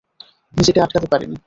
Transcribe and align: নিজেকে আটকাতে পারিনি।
নিজেকে 0.53 0.79
আটকাতে 0.81 1.07
পারিনি। 1.11 1.37